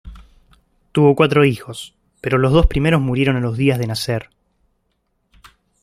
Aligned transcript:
Tuvo 0.93 1.13
cuatro 1.15 1.45
hijos, 1.45 1.93
pero 2.21 2.39
los 2.39 2.51
dos 2.51 2.65
primeros 2.65 2.99
murieron 3.01 3.35
a 3.35 3.39
los 3.39 3.55
días 3.55 3.77
de 3.77 3.85
nacer. 3.85 4.31